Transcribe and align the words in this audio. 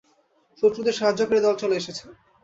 শত্রুদের 0.63 0.95
সাহায্যকারী 0.95 1.39
দল 1.43 1.55
চলে 1.61 1.75
এসেছে। 1.77 2.03